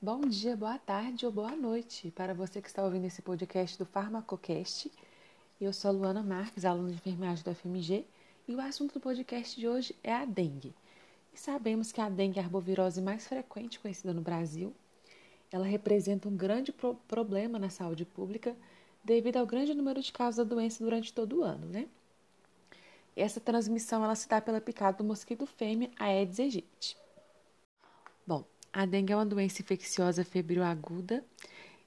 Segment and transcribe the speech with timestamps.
[0.00, 3.84] Bom dia, boa tarde ou boa noite para você que está ouvindo esse podcast do
[3.84, 4.92] Farmacocast.
[5.60, 8.06] Eu sou a Luana Marques, aluna de enfermagem da FMG,
[8.46, 10.72] e o assunto do podcast de hoje é a dengue.
[11.34, 14.72] E sabemos que a dengue é a arbovirose mais frequente conhecida no Brasil.
[15.50, 18.54] Ela representa um grande pro problema na saúde pública
[19.02, 21.88] devido ao grande número de casos da doença durante todo o ano, né?
[23.16, 26.96] Essa transmissão ela se dá pela picada do mosquito fêmea Aedes aegypti.
[28.24, 28.44] Bom,
[28.78, 31.24] a dengue é uma doença infecciosa febril aguda.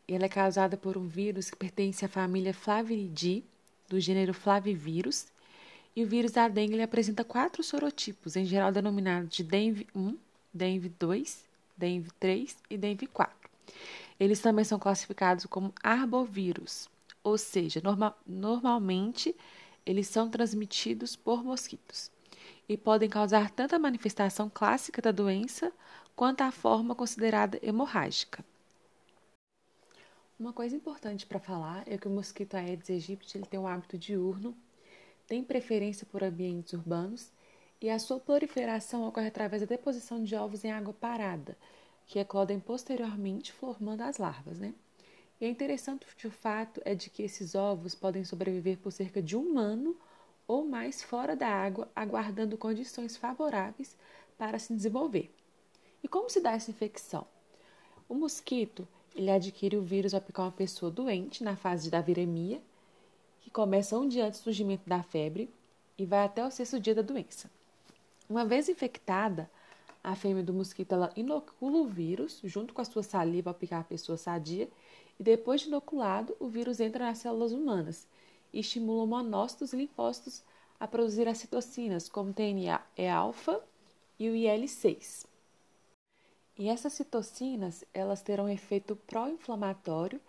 [0.05, 3.45] Ela é causada por um vírus que pertence à família Flaviridae,
[3.87, 5.27] do gênero Flavivírus.
[5.95, 10.17] E o vírus da dengue apresenta quatro sorotipos, em geral denominados de dengue 1,
[10.53, 11.45] dengue 2,
[11.77, 13.49] dengue 3 e dengue 4.
[14.19, 16.89] Eles também são classificados como arbovírus,
[17.23, 19.33] ou seja, norma normalmente
[19.85, 22.11] eles são transmitidos por mosquitos
[22.67, 25.71] e podem causar tanto a manifestação clássica da doença
[26.21, 28.45] quanto a forma considerada hemorrágica.
[30.39, 33.97] Uma coisa importante para falar é que o mosquito Aedes aegypti ele tem um hábito
[33.97, 34.55] diurno,
[35.25, 37.31] tem preferência por ambientes urbanos
[37.81, 41.57] e a sua proliferação ocorre através da deposição de ovos em água parada,
[42.05, 44.59] que eclodem posteriormente formando as larvas.
[44.59, 44.75] Né?
[45.39, 49.35] E é interessante o fato é de que esses ovos podem sobreviver por cerca de
[49.35, 49.97] um ano
[50.47, 53.97] ou mais fora da água, aguardando condições favoráveis
[54.37, 55.33] para se desenvolver.
[56.03, 57.25] E como se dá essa infecção?
[58.09, 62.61] O mosquito ele adquire o vírus ao picar uma pessoa doente na fase da viremia,
[63.41, 65.49] que começa um dia antes do surgimento da febre
[65.97, 67.49] e vai até o sexto dia da doença.
[68.29, 69.49] Uma vez infectada,
[70.03, 73.81] a fêmea do mosquito ela inocula o vírus junto com a sua saliva ao picar
[73.81, 74.69] a pessoa sadia
[75.19, 78.07] e depois de inoculado, o vírus entra nas células humanas
[78.51, 80.41] e estimula monócitos e linfócitos
[80.79, 83.61] a produzir as citocinas, como TNA-alfa
[84.17, 85.30] e o IL-6.
[86.57, 90.19] E essas citocinas, elas terão efeito pró-inflamatório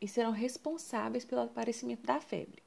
[0.00, 2.62] e serão responsáveis pelo aparecimento da febre.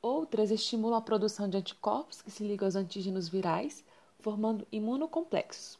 [0.00, 3.84] Outras estimulam a produção de anticorpos que se ligam aos antígenos virais,
[4.20, 5.78] formando imunocomplexos.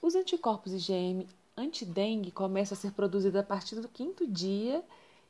[0.00, 4.84] Os anticorpos IgM antidengue começam a ser produzidos a partir do quinto dia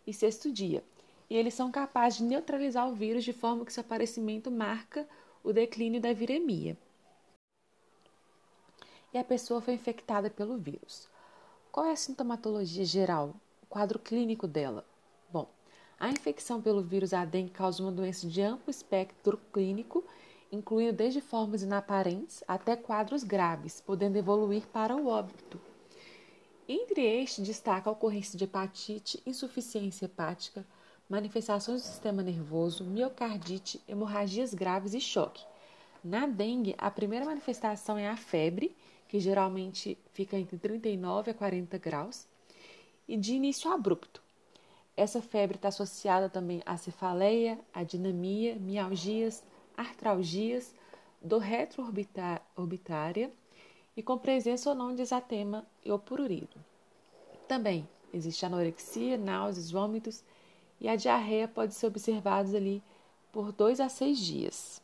[0.07, 0.83] e sexto dia,
[1.29, 5.09] e eles são capazes de neutralizar o vírus de forma que seu aparecimento marca
[5.43, 6.77] o declínio da viremia
[9.17, 11.09] e a pessoa foi infectada pelo vírus.
[11.73, 14.85] Qual é a sintomatologia geral, o quadro clínico dela?
[15.33, 15.49] Bom,
[15.99, 20.05] a infecção pelo vírus A dengue causa uma doença de amplo espectro clínico,
[20.53, 25.59] incluindo desde formas inaparentes até quadros graves, podendo evoluir para o óbito.
[26.69, 30.63] Entre estes, destaca a ocorrência de hepatite, insuficiência hepática,
[31.09, 35.43] manifestações do sistema nervoso, miocardite, hemorragias graves e choque.
[36.05, 38.77] Na dengue, a primeira manifestação é a febre
[39.09, 42.27] que geralmente fica entre 39 a 40 graus,
[43.09, 44.23] e de início abrupto.
[44.97, 49.45] Essa febre está associada também à cefaleia, à dinamia, mialgias,
[49.77, 50.75] artralgias,
[51.21, 53.31] dor retroorbitária
[53.97, 56.57] e com presença ou não de exatema ou prurido.
[57.47, 60.25] Também existe anorexia, náuseas, vômitos
[60.81, 62.83] e a diarreia pode ser observada ali
[63.33, 64.83] por dois a seis dias.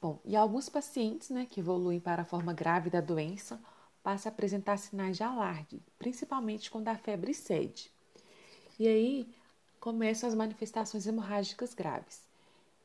[0.00, 3.60] Bom, e alguns pacientes né, que evoluem para a forma grave da doença
[4.02, 7.92] passam a apresentar sinais de alarde, principalmente quando a febre cede.
[8.78, 9.28] E aí
[9.78, 12.22] começam as manifestações hemorrágicas graves,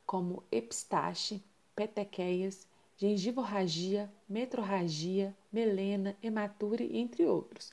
[0.05, 1.41] como epistaxe,
[1.73, 2.67] petequeias,
[2.97, 7.71] gengivorragia, metrorragia, melena, hematúria, entre outros,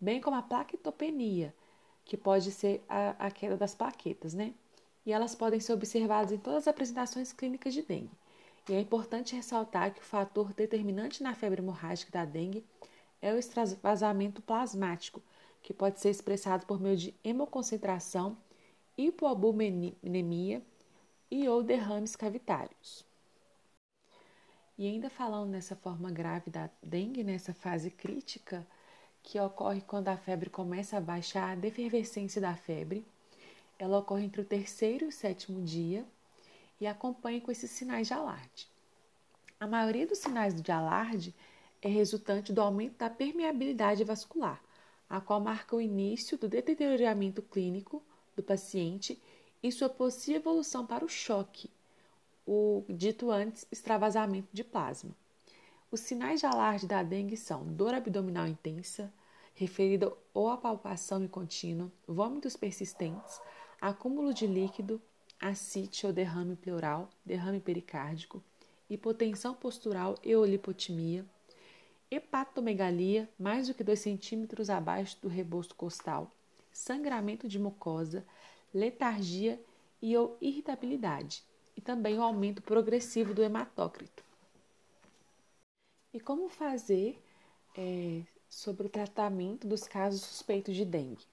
[0.00, 1.54] bem como a plaquetopenia,
[2.06, 4.54] que pode ser a, a queda das plaquetas, né?
[5.04, 8.21] E elas podem ser observadas em todas as apresentações clínicas de dengue.
[8.68, 12.64] E é importante ressaltar que o fator determinante na febre hemorrágica da dengue
[13.20, 15.20] é o extravasamento plasmático,
[15.62, 18.36] que pode ser expressado por meio de hemoconcentração,
[18.96, 20.62] hipoalbuminemia
[21.30, 23.04] e ou derrames cavitários.
[24.78, 28.66] E ainda falando nessa forma grave da dengue, nessa fase crítica,
[29.22, 33.04] que ocorre quando a febre começa a baixar, a defervescência da febre,
[33.78, 36.04] ela ocorre entre o terceiro e o sétimo dia,
[36.82, 38.68] e acompanhe com esses sinais de alarde.
[39.60, 41.32] A maioria dos sinais de alarde
[41.80, 44.60] é resultante do aumento da permeabilidade vascular,
[45.08, 48.02] a qual marca o início do deterioramento clínico
[48.34, 49.22] do paciente
[49.62, 51.70] e sua possível evolução para o choque,
[52.44, 55.14] o dito antes extravasamento de plasma.
[55.88, 59.14] Os sinais de alarde da dengue são dor abdominal intensa,
[59.54, 63.40] referida ou a palpação contínua, vômitos persistentes,
[63.80, 65.00] acúmulo de líquido,
[65.42, 68.42] ascite ou derrame pleural, derrame pericárdico,
[68.88, 71.26] hipotensão postural e olipotimia,
[72.08, 76.30] hepatomegalia mais do que 2 centímetros abaixo do rebosto costal,
[76.72, 78.24] sangramento de mucosa,
[78.72, 79.60] letargia
[80.00, 81.42] e ou irritabilidade,
[81.76, 84.22] e também o aumento progressivo do hematócrito.
[86.14, 87.20] E como fazer
[87.76, 91.24] é, sobre o tratamento dos casos suspeitos de dengue?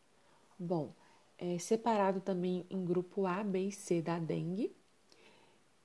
[0.58, 0.94] Bom,
[1.40, 4.76] é separado também em grupo A, B e C da dengue,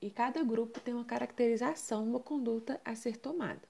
[0.01, 3.61] e cada grupo tem uma caracterização, uma conduta a ser tomada.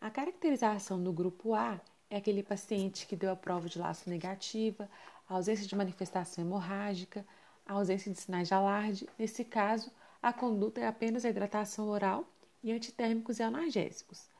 [0.00, 4.88] A caracterização do grupo A é aquele paciente que deu a prova de laço negativa,
[5.28, 7.26] ausência de manifestação hemorrágica,
[7.66, 9.08] ausência de sinais de alarde.
[9.18, 9.90] Nesse caso,
[10.22, 12.24] a conduta é apenas a hidratação oral
[12.62, 14.30] e antitérmicos e analgésicos.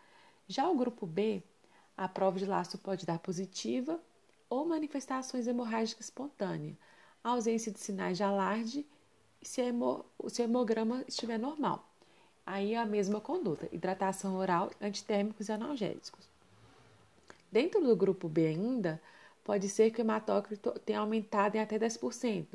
[0.47, 1.43] Já o grupo B,
[1.97, 4.01] a prova de laço pode dar positiva
[4.49, 6.77] ou manifestações hemorrágicas espontâneas,
[7.23, 8.87] ausência de sinais de alarde
[9.43, 9.63] se,
[10.29, 11.85] se o hemograma estiver normal.
[12.45, 16.29] Aí é a mesma conduta: hidratação oral, antitérmicos e analgésicos.
[17.51, 19.01] Dentro do grupo B ainda,
[19.45, 22.47] pode ser que o hematócrito tenha aumentado em até 10%.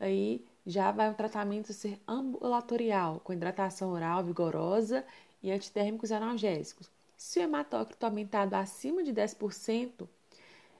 [0.00, 5.04] Aí já vai um tratamento ser ambulatorial, com hidratação oral vigorosa
[5.42, 6.90] e antitérmicos analgésicos.
[7.16, 10.08] Se o hematócrito aumentado acima de 10%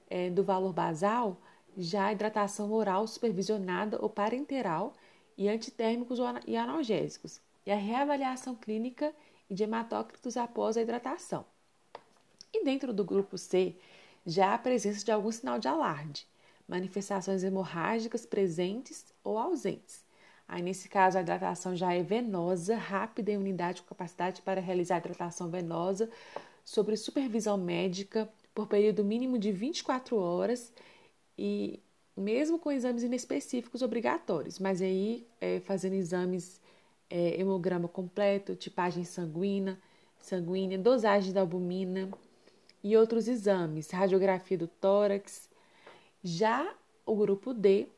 [0.09, 1.37] é, do valor basal,
[1.77, 4.95] já a hidratação oral supervisionada ou parenteral
[5.37, 9.13] e antitérmicos e analgésicos e a reavaliação clínica
[9.51, 11.45] de hematócritos após a hidratação.
[12.53, 13.75] E dentro do grupo C,
[14.27, 16.27] já a presença de algum sinal de alarde,
[16.69, 20.05] manifestações hemorrágicas presentes ou ausentes.
[20.47, 24.99] Aí, nesse caso, a hidratação já é venosa, rápida em unidade com capacidade para realizar
[24.99, 26.11] hidratação venosa
[26.65, 30.73] sobre supervisão médica por período mínimo de 24 horas
[31.37, 31.81] e
[32.17, 36.61] mesmo com exames inespecíficos obrigatórios, mas aí é, fazendo exames
[37.11, 39.79] é, hemograma completo, tipagem sanguínea,
[40.21, 42.09] sanguínea, dosagem da albumina
[42.83, 45.49] e outros exames, radiografia do tórax.
[46.23, 46.73] Já
[47.05, 47.89] o grupo D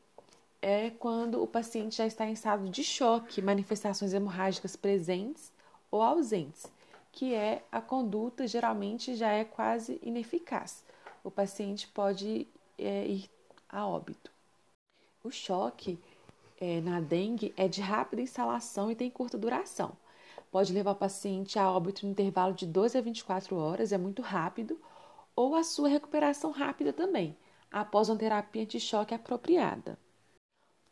[0.61, 5.51] é quando o paciente já está em estado de choque, manifestações hemorrágicas presentes
[5.91, 6.65] ou ausentes,
[7.11, 10.83] que é a conduta geralmente já é quase ineficaz.
[11.23, 13.29] O paciente pode é, ir
[13.69, 14.31] a óbito.
[15.23, 15.99] O choque
[16.59, 19.97] é, na dengue é de rápida instalação e tem curta duração.
[20.51, 24.21] Pode levar o paciente a óbito no intervalo de 12 a 24 horas, é muito
[24.21, 24.79] rápido,
[25.35, 27.37] ou a sua recuperação rápida também,
[27.71, 29.99] após uma terapia anti-choque apropriada.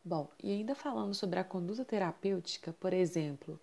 [0.04, 3.60] Bom, e ainda falando sobre a conduta terapêutica, por exemplo,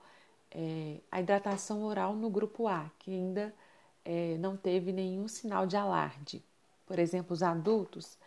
[0.52, 3.54] é, a hidratação oral no grupo A, que ainda
[4.04, 6.42] é, não teve nenhum sinal de alarde.
[6.86, 8.18] Por exemplo, os adultos,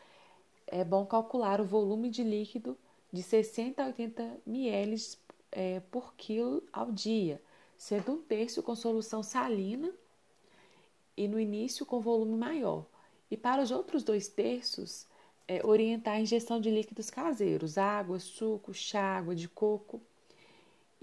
[0.67, 2.77] é bom calcular o volume de líquido
[3.11, 5.17] de 60 a 80 ml
[5.51, 7.41] é, por quilo ao dia,
[7.77, 9.91] sendo um terço com solução salina
[11.15, 12.85] e no início com volume maior.
[13.29, 15.07] E para os outros dois terços,
[15.47, 20.01] é, orientar a ingestão de líquidos caseiros, água, suco, chá, água de coco,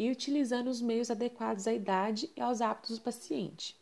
[0.03, 3.77] e utilizando os meios adequados à idade e aos hábitos do paciente.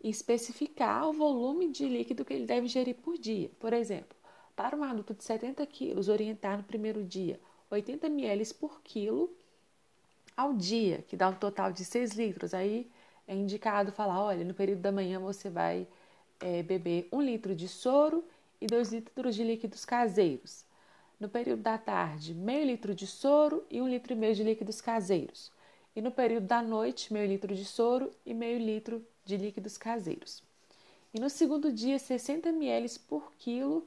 [0.00, 3.50] E especificar o volume de líquido que ele deve ingerir por dia.
[3.58, 4.16] Por exemplo,
[4.54, 9.28] para um adulto de 70 quilos, orientar no primeiro dia 80 ml por quilo
[10.36, 12.54] ao dia, que dá um total de 6 litros.
[12.54, 12.88] Aí
[13.26, 15.84] é indicado falar: olha, no período da manhã você vai
[16.38, 18.24] é, beber 1 litro de soro
[18.60, 20.64] e 2 litros de líquidos caseiros.
[21.20, 24.80] No período da tarde, meio litro de soro e 1 litro e meio de líquidos
[24.80, 25.52] caseiros.
[25.94, 30.42] E no período da noite, meio litro de soro e meio litro de líquidos caseiros.
[31.12, 33.86] E no segundo dia, 60 ml por quilo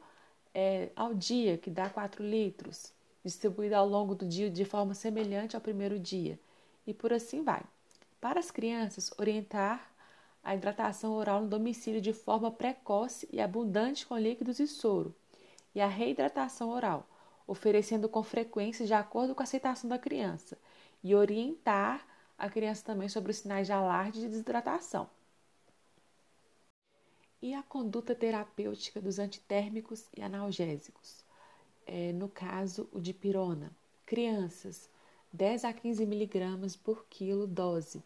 [0.53, 5.55] é, ao dia, que dá 4 litros distribuída ao longo do dia de forma semelhante
[5.55, 6.37] ao primeiro dia,
[6.85, 7.63] e por assim vai.
[8.21, 9.89] Para as crianças, orientar
[10.43, 15.15] a hidratação oral no domicílio de forma precoce e abundante com líquidos e soro,
[15.73, 17.07] e a reidratação oral,
[17.47, 20.57] oferecendo com frequência de acordo com a aceitação da criança,
[21.03, 22.05] e orientar
[22.37, 25.09] a criança também sobre os sinais de alarde e de desidratação.
[27.41, 31.23] E a conduta terapêutica dos antitérmicos e analgésicos
[31.85, 33.71] é, no caso o de pirona.
[34.05, 34.89] Crianças,
[35.31, 38.03] 10 a 15 miligramas por quilo dose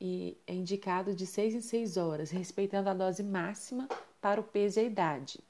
[0.00, 3.88] e é indicado de 6 em 6 horas, respeitando a dose máxima
[4.20, 5.40] para o peso e a idade.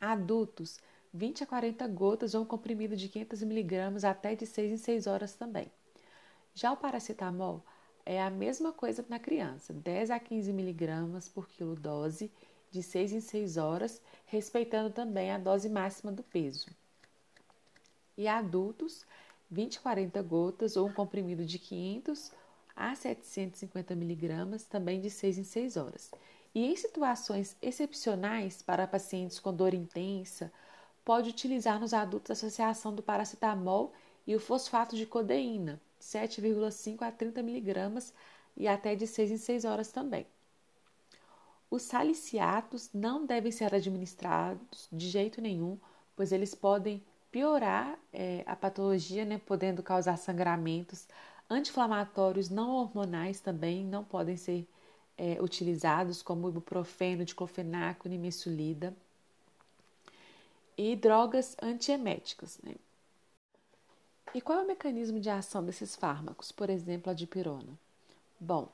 [0.00, 0.78] Adultos,
[1.12, 5.06] 20 a 40 gotas ou um comprimido de 500 miligramas até de 6 em 6
[5.06, 5.70] horas também.
[6.54, 7.64] Já o paracetamol
[8.06, 12.30] é a mesma coisa na criança, 10 a 15 miligramas por quilo dose
[12.70, 16.68] de 6 em 6 horas, respeitando também a dose máxima do peso.
[18.16, 19.04] E adultos,
[19.50, 22.32] 20 a 40 gotas ou um comprimido de 500
[22.76, 26.10] a 750 miligramas, também de 6 em 6 horas.
[26.54, 30.52] E em situações excepcionais para pacientes com dor intensa,
[31.04, 33.92] pode utilizar nos adultos a associação do paracetamol
[34.26, 38.12] e o fosfato de codeína, 7,5 a 30 miligramas
[38.56, 40.26] e até de 6 em 6 horas também.
[41.70, 45.78] Os saliciatos não devem ser administrados de jeito nenhum,
[46.16, 51.06] pois eles podem piorar é, a patologia, né, podendo causar sangramentos.
[51.48, 54.68] Anti-inflamatórios não hormonais também não podem ser
[55.16, 58.94] é, utilizados, como ibuprofeno, diclofenaco, nimesulida.
[60.82, 62.58] E drogas antieméticas.
[62.62, 62.74] Né?
[64.34, 67.78] E qual é o mecanismo de ação desses fármacos, por exemplo, a dipirona?
[68.40, 68.66] Bom,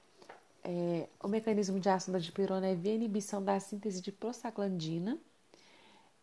[0.62, 5.18] é, o mecanismo de ação da dipirona é via inibição da síntese de prostaglandina,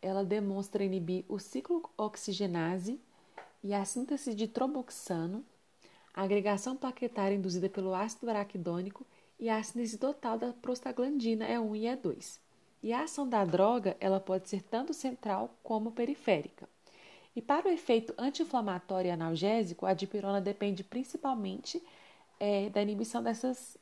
[0.02, 2.98] ela demonstra inibir o ciclo oxigenase
[3.62, 5.44] e a síntese de tromboxano,
[6.14, 9.06] a agregação plaquetária induzida pelo ácido araquidônico
[9.38, 12.44] e a síntese total da prostaglandina E1 e E2.
[12.84, 16.68] E a ação da droga ela pode ser tanto central como periférica.
[17.34, 21.82] E para o efeito anti-inflamatório e analgésico, a dipirona depende principalmente
[22.38, 23.78] é, da inibição dessas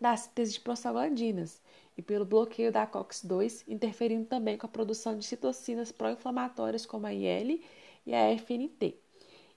[0.00, 1.60] da síntese de prostaglandinas
[1.96, 7.12] e pelo bloqueio da COX-2, interferindo também com a produção de citocinas pró-inflamatórias como a
[7.12, 7.60] IL
[8.06, 8.94] e a FNT.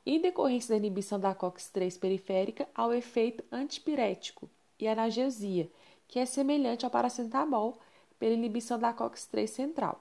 [0.04, 5.70] Em decorrência da inibição da COX-3 periférica, há o efeito antipirético e analgesia,
[6.08, 7.80] que é semelhante ao paracetamol
[8.22, 10.00] pela inibição da COX-3 central.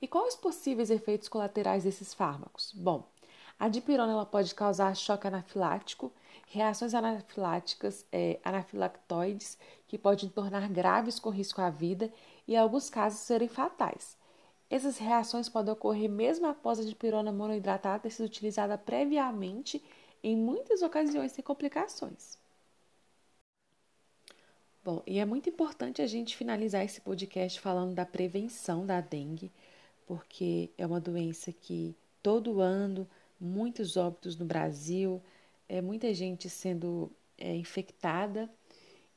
[0.00, 2.72] E quais os possíveis efeitos colaterais desses fármacos?
[2.72, 3.02] Bom,
[3.58, 6.12] a dipirona ela pode causar choque anafilático,
[6.46, 12.12] reações anafiláticas é, anafilactoides que podem tornar graves com risco à vida
[12.46, 14.16] e, em alguns casos, serem fatais.
[14.70, 19.84] Essas reações podem ocorrer mesmo após a dipirona monoidratada ter sido utilizada previamente,
[20.22, 22.38] em muitas ocasiões sem complicações.
[24.86, 29.50] Bom, e é muito importante a gente finalizar esse podcast falando da prevenção da dengue,
[30.06, 33.04] porque é uma doença que todo ano
[33.40, 35.20] muitos óbitos no Brasil,
[35.68, 38.48] é, muita gente sendo é, infectada.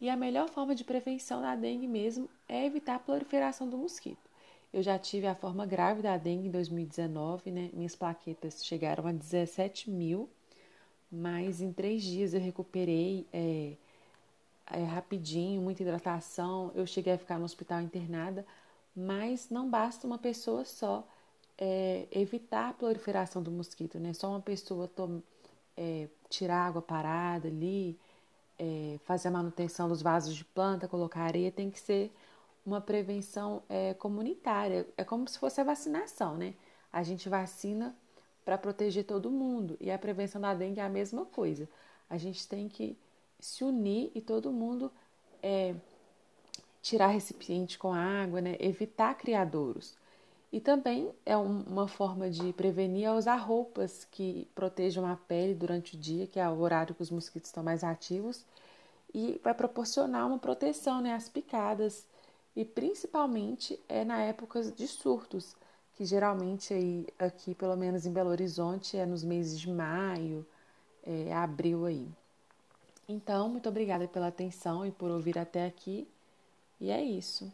[0.01, 4.27] E a melhor forma de prevenção da dengue mesmo é evitar a proliferação do mosquito.
[4.73, 7.69] Eu já tive a forma grave da dengue em 2019, né?
[7.73, 10.27] Minhas plaquetas chegaram a 17 mil,
[11.11, 13.73] mas em três dias eu recuperei é,
[14.69, 16.71] é, rapidinho, muita hidratação.
[16.75, 18.45] Eu cheguei a ficar no hospital internada,
[18.95, 21.07] mas não basta uma pessoa só
[21.57, 24.13] é, evitar a proliferação do mosquito, né?
[24.13, 24.89] Só uma pessoa
[25.77, 27.99] é, tirar água parada ali,
[28.57, 32.11] é, fazer a manutenção dos vasos de planta, colocar areia, tem que ser
[32.65, 34.87] uma prevenção é, comunitária.
[34.97, 36.53] É como se fosse a vacinação, né?
[36.91, 37.95] A gente vacina
[38.45, 41.69] para proteger todo mundo e a prevenção da dengue é a mesma coisa.
[42.09, 42.97] A gente tem que
[43.39, 44.91] se unir e todo mundo
[45.41, 45.75] é,
[46.81, 48.57] tirar recipiente com água, né?
[48.59, 49.97] evitar criadouros.
[50.51, 55.95] E também é uma forma de prevenir é usar roupas que protejam a pele durante
[55.95, 58.43] o dia, que é o horário que os mosquitos estão mais ativos,
[59.13, 62.07] e vai proporcionar uma proteção né, às picadas,
[62.55, 65.55] e principalmente é na época de surtos,
[65.95, 70.45] que geralmente aí, aqui, pelo menos em Belo Horizonte, é nos meses de maio,
[71.03, 72.07] é, abril aí.
[73.09, 76.07] Então, muito obrigada pela atenção e por ouvir até aqui,
[76.79, 77.51] e é isso.